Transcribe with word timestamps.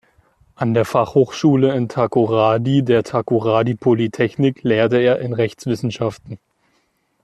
An 0.55 0.73
der 0.73 0.83
Fachhochschule 0.85 1.75
in 1.75 1.87
Takoradi, 1.87 2.81
der 2.81 3.03
Takoradi 3.03 3.75
Polytechnic, 3.75 4.63
lehrte 4.63 4.97
er 4.97 5.19
in 5.19 5.31
Rechtswissenschaften. 5.33 6.39